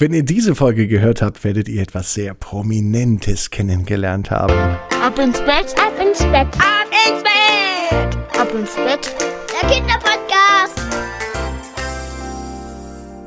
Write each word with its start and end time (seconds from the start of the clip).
Wenn 0.00 0.14
ihr 0.14 0.22
diese 0.22 0.54
Folge 0.54 0.86
gehört 0.86 1.22
habt, 1.22 1.42
werdet 1.42 1.68
ihr 1.68 1.82
etwas 1.82 2.14
sehr 2.14 2.32
Prominentes 2.32 3.50
kennengelernt 3.50 4.30
haben. 4.30 4.54
Ab 5.02 5.18
ins 5.18 5.40
Bett, 5.40 5.74
ab 5.76 5.92
ins 6.00 6.20
Bett, 6.20 6.46
ab 6.54 6.86
ins 7.04 7.24
Bett, 7.24 8.16
ab 8.38 8.54
ins 8.54 8.76
Bett. 8.76 9.12
Der 9.50 9.68
Kinderpodcast. 9.68 10.80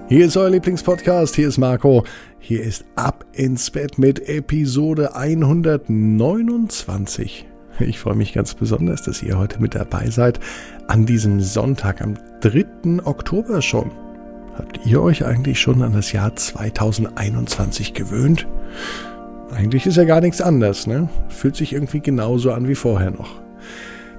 Hier 0.08 0.26
ist 0.26 0.38
euer 0.38 0.50
Lieblingspodcast, 0.50 1.36
hier 1.36 1.50
ist 1.50 1.58
Marco. 1.58 2.06
Hier 2.40 2.64
ist 2.64 2.86
Ab 2.96 3.26
ins 3.34 3.70
Bett 3.70 3.98
mit 3.98 4.30
Episode 4.30 5.14
129. 5.14 7.48
Ich 7.80 8.00
freue 8.00 8.16
mich 8.16 8.32
ganz 8.32 8.54
besonders, 8.54 9.02
dass 9.02 9.22
ihr 9.22 9.38
heute 9.38 9.62
mit 9.62 9.76
dabei 9.76 10.10
seid. 10.10 10.40
An 10.88 11.06
diesem 11.06 11.42
Sonntag, 11.42 12.02
am 12.02 12.14
3. 12.40 13.04
Oktober 13.04 13.62
schon. 13.62 13.92
Habt 14.58 14.86
ihr 14.86 15.02
euch 15.02 15.26
eigentlich 15.26 15.60
schon 15.60 15.82
an 15.82 15.94
das 15.94 16.12
Jahr 16.12 16.36
2021 16.36 17.94
gewöhnt? 17.94 18.48
Eigentlich 19.56 19.86
ist 19.86 19.98
ja 19.98 20.04
gar 20.04 20.22
nichts 20.22 20.42
anders, 20.42 20.88
ne? 20.88 21.10
Fühlt 21.30 21.56
sich 21.56 21.74
irgendwie 21.74 22.02
genauso 22.02 22.52
an 22.52 22.68
wie 22.68 22.76
vorher 22.76 23.12
noch. 23.12 23.42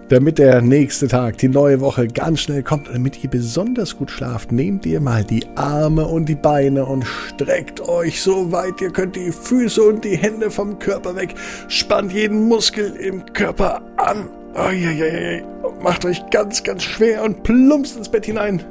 Damit 0.08 0.38
der 0.38 0.60
nächste 0.60 1.08
Tag, 1.08 1.38
die 1.38 1.48
neue 1.48 1.80
Woche 1.80 2.06
ganz 2.06 2.40
schnell 2.40 2.62
kommt 2.62 2.88
und 2.88 2.94
damit 2.94 3.22
ihr 3.24 3.30
besonders 3.30 3.96
gut 3.96 4.10
schlaft, 4.10 4.52
nehmt 4.52 4.84
ihr 4.84 5.00
mal 5.00 5.24
die 5.24 5.46
Arme 5.54 6.06
und 6.06 6.28
die 6.28 6.34
Beine 6.34 6.84
und 6.84 7.06
streckt 7.06 7.80
euch 7.80 8.20
so 8.20 8.52
weit 8.52 8.80
ihr 8.80 8.90
könnt 8.90 9.16
die 9.16 9.32
Füße 9.32 9.82
und 9.82 10.04
die 10.04 10.16
Hände 10.16 10.50
vom 10.50 10.78
Körper 10.78 11.16
weg, 11.16 11.34
spannt 11.68 12.12
jeden 12.12 12.46
Muskel 12.48 12.94
im 12.96 13.24
Körper 13.32 13.80
an. 13.96 14.28
Uiuiui. 14.54 15.44
Macht 15.82 16.04
euch 16.04 16.22
ganz, 16.30 16.62
ganz 16.62 16.82
schwer 16.82 17.22
und 17.22 17.42
plumpst 17.42 17.96
ins 17.96 18.10
Bett 18.10 18.26
hinein 18.26 18.62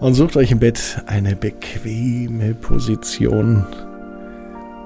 und 0.00 0.14
sucht 0.14 0.36
euch 0.36 0.50
im 0.50 0.60
Bett 0.60 1.02
eine 1.06 1.34
bequeme 1.34 2.54
Position. 2.54 3.64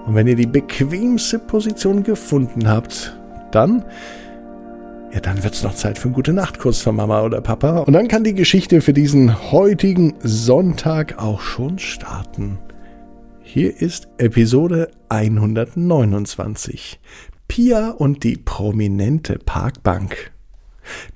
Und 0.06 0.14
wenn 0.14 0.26
ihr 0.26 0.36
die 0.36 0.46
bequemste 0.46 1.38
Position 1.38 2.02
gefunden 2.02 2.68
habt, 2.68 3.16
dann, 3.52 3.84
ja, 5.12 5.20
dann 5.20 5.42
wird's 5.44 5.62
noch 5.62 5.74
Zeit 5.74 5.98
für 5.98 6.08
einen 6.08 6.14
gute 6.14 6.32
Nachtkurs 6.32 6.80
von 6.80 6.96
Mama 6.96 7.22
oder 7.22 7.40
Papa. 7.40 7.80
Und 7.80 7.92
dann 7.92 8.08
kann 8.08 8.24
die 8.24 8.34
Geschichte 8.34 8.80
für 8.80 8.92
diesen 8.92 9.52
heutigen 9.52 10.14
Sonntag 10.22 11.18
auch 11.18 11.40
schon 11.40 11.78
starten. 11.78 12.58
Hier 13.42 13.80
ist 13.80 14.08
Episode 14.18 14.90
129. 15.10 16.98
Pia 17.48 17.90
und 17.90 18.24
die 18.24 18.38
prominente 18.38 19.38
Parkbank. 19.38 20.32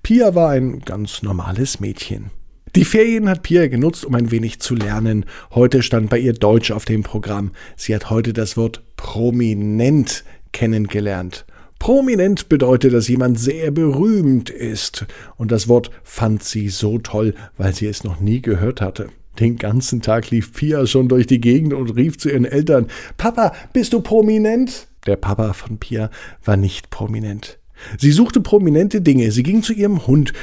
Pia 0.02 0.34
war 0.34 0.50
ein 0.50 0.80
ganz 0.80 1.22
normales 1.22 1.80
Mädchen. 1.80 2.30
Die 2.76 2.84
Ferien 2.84 3.26
hat 3.30 3.42
Pia 3.42 3.68
genutzt, 3.68 4.04
um 4.04 4.14
ein 4.14 4.30
wenig 4.30 4.60
zu 4.60 4.74
lernen. 4.74 5.24
Heute 5.50 5.82
stand 5.82 6.10
bei 6.10 6.18
ihr 6.18 6.34
Deutsch 6.34 6.70
auf 6.70 6.84
dem 6.84 7.02
Programm. 7.02 7.52
Sie 7.74 7.94
hat 7.94 8.10
heute 8.10 8.34
das 8.34 8.58
Wort 8.58 8.82
prominent 8.96 10.24
kennengelernt. 10.52 11.46
Prominent 11.78 12.50
bedeutet, 12.50 12.92
dass 12.92 13.08
jemand 13.08 13.40
sehr 13.40 13.70
berühmt 13.70 14.50
ist. 14.50 15.06
Und 15.38 15.52
das 15.52 15.68
Wort 15.68 15.90
fand 16.04 16.42
sie 16.42 16.68
so 16.68 16.98
toll, 16.98 17.32
weil 17.56 17.74
sie 17.74 17.86
es 17.86 18.04
noch 18.04 18.20
nie 18.20 18.42
gehört 18.42 18.82
hatte. 18.82 19.08
Den 19.40 19.56
ganzen 19.56 20.02
Tag 20.02 20.30
lief 20.30 20.52
Pia 20.52 20.86
schon 20.86 21.08
durch 21.08 21.26
die 21.26 21.40
Gegend 21.40 21.72
und 21.72 21.96
rief 21.96 22.18
zu 22.18 22.28
ihren 22.28 22.44
Eltern, 22.44 22.88
Papa, 23.16 23.54
bist 23.72 23.94
du 23.94 24.02
prominent? 24.02 24.86
Der 25.06 25.16
Papa 25.16 25.54
von 25.54 25.78
Pia 25.78 26.10
war 26.44 26.58
nicht 26.58 26.90
prominent. 26.90 27.58
Sie 27.96 28.12
suchte 28.12 28.42
prominente 28.42 29.00
Dinge. 29.00 29.32
Sie 29.32 29.42
ging 29.42 29.62
zu 29.62 29.72
ihrem 29.72 30.06
Hund 30.06 30.34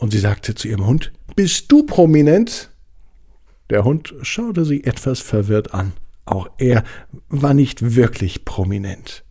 und 0.00 0.12
sie 0.12 0.18
sagte 0.18 0.54
zu 0.54 0.66
ihrem 0.66 0.86
Hund, 0.86 1.12
bist 1.42 1.72
du 1.72 1.84
prominent? 1.84 2.68
Der 3.70 3.82
Hund 3.84 4.14
schaute 4.20 4.66
sie 4.66 4.84
etwas 4.84 5.20
verwirrt 5.20 5.72
an. 5.72 5.94
Auch 6.26 6.50
er 6.58 6.84
war 7.30 7.54
nicht 7.54 7.96
wirklich 7.96 8.44
prominent. 8.44 9.24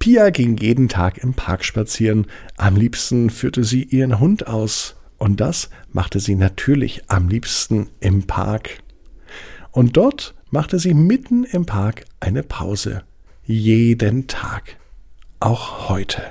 Pia 0.00 0.30
ging 0.30 0.56
jeden 0.56 0.88
Tag 0.88 1.18
im 1.18 1.34
Park 1.34 1.64
spazieren. 1.64 2.26
Am 2.56 2.74
liebsten 2.74 3.30
führte 3.30 3.62
sie 3.62 3.84
ihren 3.84 4.18
Hund 4.18 4.48
aus. 4.48 4.96
Und 5.18 5.40
das 5.40 5.70
machte 5.92 6.18
sie 6.18 6.34
natürlich 6.34 7.08
am 7.08 7.28
liebsten 7.28 7.90
im 8.00 8.26
Park. 8.26 8.82
Und 9.70 9.96
dort 9.96 10.34
machte 10.50 10.80
sie 10.80 10.94
mitten 10.94 11.44
im 11.44 11.64
Park 11.64 12.06
eine 12.18 12.42
Pause. 12.42 13.04
Jeden 13.44 14.26
Tag. 14.26 14.78
Auch 15.38 15.88
heute. 15.88 16.22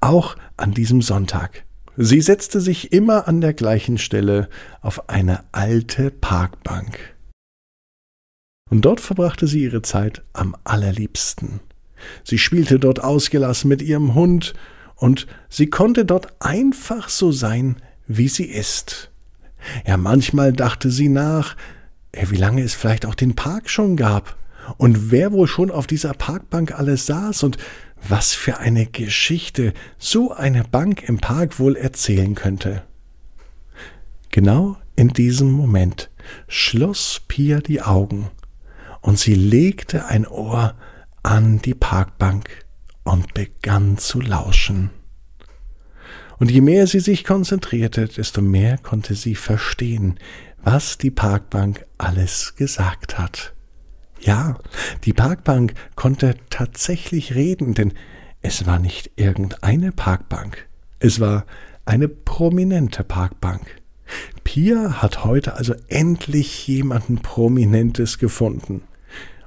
Auch 0.00 0.36
an 0.56 0.72
diesem 0.72 1.02
Sonntag. 1.02 1.64
Sie 1.96 2.22
setzte 2.22 2.60
sich 2.60 2.92
immer 2.92 3.28
an 3.28 3.40
der 3.42 3.52
gleichen 3.52 3.98
Stelle 3.98 4.48
auf 4.80 5.10
eine 5.10 5.44
alte 5.52 6.10
Parkbank. 6.10 6.98
Und 8.70 8.82
dort 8.86 9.00
verbrachte 9.00 9.46
sie 9.46 9.64
ihre 9.64 9.82
Zeit 9.82 10.22
am 10.32 10.56
allerliebsten. 10.64 11.60
Sie 12.24 12.38
spielte 12.38 12.78
dort 12.78 13.04
ausgelassen 13.04 13.68
mit 13.68 13.82
ihrem 13.82 14.14
Hund, 14.14 14.54
und 14.96 15.26
sie 15.48 15.66
konnte 15.66 16.04
dort 16.04 16.28
einfach 16.40 17.08
so 17.08 17.32
sein, 17.32 17.76
wie 18.06 18.28
sie 18.28 18.44
ist. 18.46 19.10
Ja, 19.86 19.96
manchmal 19.96 20.52
dachte 20.52 20.90
sie 20.90 21.08
nach, 21.08 21.56
wie 22.12 22.36
lange 22.36 22.62
es 22.62 22.74
vielleicht 22.74 23.04
auch 23.04 23.16
den 23.16 23.34
Park 23.34 23.68
schon 23.68 23.96
gab, 23.96 24.36
und 24.78 25.10
wer 25.10 25.32
wohl 25.32 25.48
schon 25.48 25.70
auf 25.70 25.86
dieser 25.86 26.14
Parkbank 26.14 26.78
alles 26.78 27.06
saß 27.06 27.42
und 27.42 27.58
was 28.08 28.34
für 28.34 28.58
eine 28.58 28.86
Geschichte 28.86 29.72
so 29.98 30.32
eine 30.32 30.64
Bank 30.64 31.08
im 31.08 31.18
Park 31.18 31.58
wohl 31.58 31.76
erzählen 31.76 32.34
könnte. 32.34 32.82
Genau 34.30 34.76
in 34.96 35.08
diesem 35.08 35.50
Moment 35.50 36.10
schloss 36.48 37.20
Pia 37.28 37.60
die 37.60 37.82
Augen 37.82 38.30
und 39.00 39.18
sie 39.18 39.34
legte 39.34 40.06
ein 40.06 40.26
Ohr 40.26 40.74
an 41.22 41.60
die 41.60 41.74
Parkbank 41.74 42.64
und 43.04 43.34
begann 43.34 43.98
zu 43.98 44.20
lauschen. 44.20 44.90
Und 46.38 46.50
je 46.50 46.60
mehr 46.60 46.86
sie 46.86 47.00
sich 47.00 47.24
konzentrierte, 47.24 48.08
desto 48.08 48.42
mehr 48.42 48.78
konnte 48.78 49.14
sie 49.14 49.34
verstehen, 49.34 50.18
was 50.62 50.98
die 50.98 51.10
Parkbank 51.10 51.86
alles 51.98 52.54
gesagt 52.56 53.18
hat. 53.18 53.54
Ja, 54.24 54.56
die 55.04 55.12
Parkbank 55.12 55.74
konnte 55.96 56.36
tatsächlich 56.48 57.34
reden, 57.34 57.74
denn 57.74 57.92
es 58.40 58.66
war 58.66 58.78
nicht 58.78 59.10
irgendeine 59.16 59.90
Parkbank. 59.90 60.68
Es 61.00 61.18
war 61.18 61.44
eine 61.84 62.06
prominente 62.06 63.02
Parkbank. 63.02 63.62
Pia 64.44 65.02
hat 65.02 65.24
heute 65.24 65.54
also 65.54 65.74
endlich 65.88 66.68
jemanden 66.68 67.16
Prominentes 67.18 68.18
gefunden. 68.18 68.82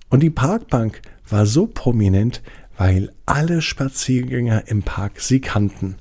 Und 0.09 0.23
die 0.23 0.29
Parkbank 0.29 1.01
war 1.29 1.45
so 1.45 1.67
prominent, 1.67 2.41
weil 2.77 3.13
alle 3.25 3.61
Spaziergänger 3.61 4.67
im 4.67 4.83
Park 4.83 5.21
sie 5.21 5.39
kannten. 5.39 5.95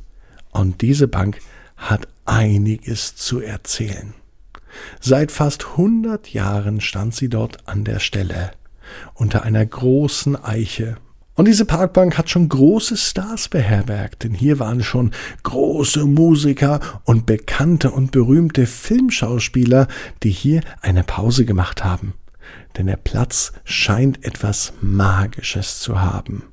Und 0.51 0.83
diese 0.83 1.06
Bank 1.06 1.39
hat 1.77 2.09
einiges 2.25 3.15
zu 3.15 3.39
erzählen. 3.39 4.15
Seit 5.01 5.31
fast 5.31 5.77
hundert 5.77 6.33
Jahren 6.33 6.81
stand 6.81 7.15
sie 7.15 7.29
dort 7.29 7.69
an 7.69 7.85
der 7.85 8.01
Stelle 8.01 8.51
unter 9.15 9.43
einer 9.43 9.65
großen 9.65 10.43
Eiche. 10.43 10.97
Und 11.37 11.49
diese 11.49 11.65
Parkbank 11.65 12.16
hat 12.16 12.31
schon 12.31 12.49
große 12.49 12.97
Stars 12.97 13.49
beherbergt, 13.49 14.22
denn 14.22 14.34
hier 14.34 14.60
waren 14.60 14.84
schon 14.84 15.10
große 15.43 16.05
Musiker 16.05 16.78
und 17.05 17.27
bekannte 17.27 17.91
und 17.91 18.12
berühmte 18.12 18.66
Filmschauspieler, 18.66 19.88
die 20.22 20.31
hier 20.31 20.60
eine 20.81 21.03
Pause 21.03 21.44
gemacht 21.44 21.84
haben. 21.84 22.15
Denn 22.77 22.87
der 22.87 22.97
Platz 22.97 23.53
scheint 23.65 24.25
etwas 24.25 24.75
Magisches 24.81 25.81
zu 25.81 26.00
haben. 26.00 26.44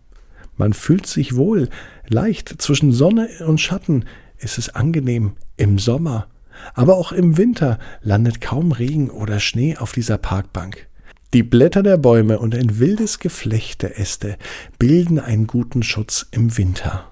Man 0.58 0.74
fühlt 0.74 1.06
sich 1.06 1.36
wohl, 1.36 1.70
leicht 2.08 2.62
zwischen 2.62 2.92
Sonne 2.92 3.30
und 3.46 3.62
Schatten 3.62 4.06
ist 4.38 4.58
es 4.58 4.70
angenehm 4.70 5.34
im 5.58 5.78
Sommer, 5.78 6.28
aber 6.74 6.98
auch 6.98 7.12
im 7.12 7.38
Winter 7.38 7.80
landet 8.02 8.42
kaum 8.42 8.72
Regen 8.72 9.10
oder 9.10 9.40
Schnee 9.40 9.78
auf 9.78 9.92
dieser 9.92 10.18
Parkbank. 10.18 10.88
Die 11.34 11.44
Blätter 11.44 11.82
der 11.82 11.96
Bäume 11.96 12.40
und 12.40 12.54
ein 12.54 12.80
wildes 12.80 13.20
Geflecht 13.20 13.84
der 13.84 13.98
Äste 13.98 14.38
bilden 14.80 15.18
einen 15.18 15.48
guten 15.48 15.82
Schutz 15.82 16.26
im 16.32 16.58
Winter. 16.58 17.10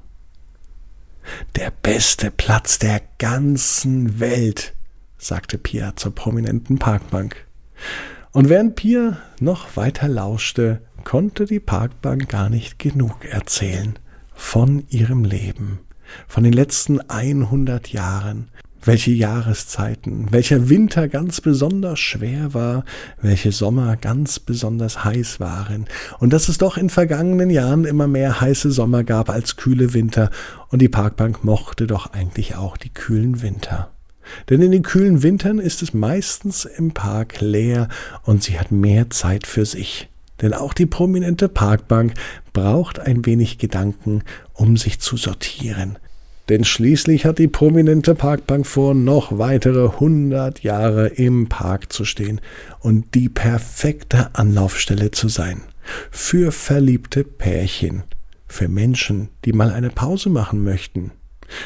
Der 1.56 1.72
beste 1.72 2.30
Platz 2.30 2.80
der 2.80 3.02
ganzen 3.18 4.20
Welt, 4.20 4.74
sagte 5.18 5.58
Pia 5.58 5.96
zur 5.96 6.14
prominenten 6.14 6.80
Parkbank. 6.80 7.46
Und 8.32 8.50
während 8.50 8.76
Pia 8.76 9.20
noch 9.40 9.78
weiter 9.78 10.10
lauschte, 10.10 10.82
konnte 11.06 11.46
die 11.46 11.62
Parkbank 11.62 12.28
gar 12.28 12.50
nicht 12.50 12.78
genug 12.78 13.24
erzählen 13.24 13.98
von 14.34 14.84
ihrem 14.90 15.24
Leben, 15.24 15.80
von 16.28 16.44
den 16.44 16.54
letzten 16.54 17.00
100 17.00 17.88
Jahren, 17.94 18.50
welche 18.82 19.12
Jahreszeiten, 19.12 20.28
welcher 20.32 20.70
Winter 20.70 21.08
ganz 21.08 21.42
besonders 21.42 22.00
schwer 22.00 22.54
war, 22.54 22.86
welche 23.22 23.52
Sommer 23.52 23.98
ganz 23.98 24.40
besonders 24.40 25.04
heiß 25.04 25.40
waren, 25.40 25.86
und 26.20 26.34
dass 26.34 26.50
es 26.50 26.58
doch 26.58 26.78
in 26.78 26.90
vergangenen 26.90 27.50
Jahren 27.50 27.86
immer 27.86 28.08
mehr 28.08 28.42
heiße 28.42 28.72
Sommer 28.72 29.04
gab 29.04 29.30
als 29.30 29.56
kühle 29.56 29.94
Winter, 29.94 30.30
und 30.70 30.82
die 30.82 30.90
Parkbank 30.90 31.44
mochte 31.44 31.88
doch 31.88 32.14
eigentlich 32.14 32.56
auch 32.56 32.78
die 32.78 32.94
kühlen 32.94 33.42
Winter. 33.42 33.92
Denn 34.50 34.62
in 34.62 34.72
den 34.72 34.84
kühlen 34.84 35.24
Wintern 35.24 35.60
ist 35.60 35.82
es 35.82 35.94
meistens 35.94 36.66
im 36.66 36.92
Park 36.92 37.42
leer 37.42 37.88
und 38.24 38.44
sie 38.44 38.60
hat 38.60 38.72
mehr 38.72 39.10
Zeit 39.10 39.48
für 39.48 39.66
sich. 39.66 40.08
Denn 40.42 40.54
auch 40.54 40.74
die 40.74 40.86
prominente 40.86 41.50
Parkbank 41.50 42.14
braucht 42.54 43.00
ein 43.00 43.26
wenig 43.26 43.58
Gedanken, 43.58 44.24
um 44.54 44.78
sich 44.78 45.00
zu 45.00 45.18
sortieren. 45.18 45.98
Denn 46.50 46.64
schließlich 46.64 47.26
hat 47.26 47.38
die 47.38 47.48
prominente 47.48 48.16
Parkbank 48.16 48.66
vor, 48.66 48.96
noch 48.96 49.38
weitere 49.38 50.00
hundert 50.00 50.64
Jahre 50.64 51.08
im 51.08 51.48
Park 51.48 51.94
zu 51.94 52.06
stehen 52.06 52.42
und 52.80 53.14
die 53.14 53.30
perfekte 53.30 54.34
Anlaufstelle 54.34 55.12
zu 55.12 55.28
sein. 55.28 55.62
Für 56.10 56.52
verliebte 56.52 57.24
Pärchen, 57.24 58.04
für 58.48 58.68
Menschen, 58.68 59.30
die 59.46 59.54
mal 59.54 59.70
eine 59.70 59.92
Pause 59.92 60.30
machen 60.30 60.64
möchten, 60.64 61.12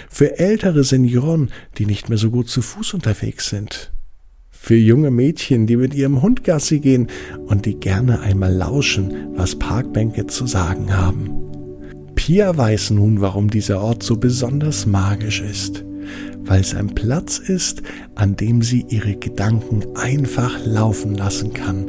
für 0.09 0.37
ältere 0.39 0.83
Senioren, 0.83 1.49
die 1.77 1.85
nicht 1.85 2.09
mehr 2.09 2.17
so 2.17 2.29
gut 2.29 2.49
zu 2.49 2.61
Fuß 2.61 2.93
unterwegs 2.93 3.49
sind, 3.49 3.91
für 4.51 4.75
junge 4.75 5.11
Mädchen, 5.11 5.65
die 5.65 5.77
mit 5.77 5.93
ihrem 5.93 6.21
Hund 6.21 6.43
Gassi 6.43 6.79
gehen 6.79 7.07
und 7.47 7.65
die 7.65 7.75
gerne 7.75 8.21
einmal 8.21 8.53
lauschen, 8.53 9.35
was 9.35 9.57
Parkbänke 9.57 10.27
zu 10.27 10.45
sagen 10.45 10.95
haben. 10.95 11.52
Pia 12.25 12.55
weiß 12.55 12.91
nun, 12.91 13.19
warum 13.19 13.49
dieser 13.49 13.81
Ort 13.81 14.01
so 14.01 14.15
besonders 14.15 14.85
magisch 14.85 15.41
ist, 15.41 15.83
weil 16.45 16.61
es 16.61 16.73
ein 16.73 16.95
Platz 16.95 17.37
ist, 17.37 17.83
an 18.15 18.37
dem 18.37 18.61
sie 18.61 18.85
ihre 18.87 19.17
Gedanken 19.17 19.83
einfach 19.95 20.65
laufen 20.65 21.15
lassen 21.15 21.51
kann. 21.51 21.85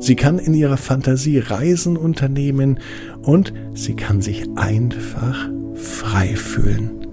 Sie 0.00 0.16
kann 0.16 0.40
in 0.40 0.54
ihrer 0.54 0.78
Fantasie 0.78 1.38
Reisen 1.38 1.96
unternehmen 1.96 2.80
und 3.22 3.52
sie 3.72 3.94
kann 3.94 4.20
sich 4.20 4.48
einfach 4.56 5.48
frei 5.76 6.34
fühlen. 6.34 7.06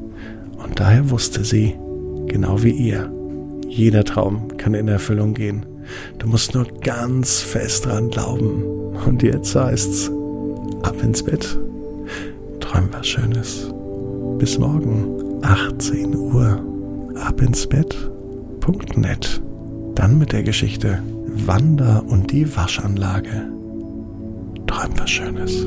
Und 0.57 0.79
daher 0.79 1.11
wusste 1.11 1.45
sie, 1.45 1.75
genau 2.25 2.63
wie 2.63 2.71
ihr, 2.71 3.13
jeder 3.67 4.03
Traum 4.03 4.57
kann 4.57 4.73
in 4.73 4.87
Erfüllung 4.87 5.35
gehen. 5.35 5.67
Du 6.17 6.27
musst 6.27 6.55
nur 6.55 6.65
ganz 6.81 7.41
fest 7.41 7.85
dran 7.85 8.09
glauben. 8.09 8.63
Und 9.05 9.21
jetzt 9.21 9.53
heißt's, 9.53 10.09
ab 10.81 10.95
ins 11.03 11.21
Bett. 11.21 11.59
Träum 12.69 12.89
was 12.91 13.07
Schönes. 13.07 13.73
Bis 14.37 14.59
morgen, 14.59 15.43
18 15.43 16.15
Uhr. 16.15 16.63
Ab 17.15 17.41
ins 17.41 17.65
Bett.net. 17.65 19.41
Dann 19.95 20.19
mit 20.19 20.31
der 20.31 20.43
Geschichte 20.43 21.01
Wanda 21.47 22.03
und 22.07 22.31
die 22.31 22.55
Waschanlage. 22.55 23.49
Träum 24.67 24.91
was 24.99 25.09
Schönes. 25.09 25.65